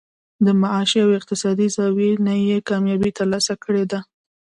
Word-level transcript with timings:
د 0.45 0.47
معاشي 0.61 0.99
او 1.05 1.09
اقتصادي 1.19 1.67
زاويې 1.75 2.11
نه 2.25 2.33
ئې 2.45 2.57
کاميابي 2.69 3.11
تر 3.17 3.25
لاسه 3.33 3.53
کړې 3.63 3.83
ده 3.91 3.99